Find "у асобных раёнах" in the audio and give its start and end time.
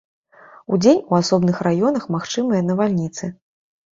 1.13-2.07